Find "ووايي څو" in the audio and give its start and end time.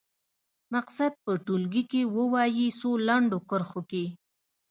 2.15-2.89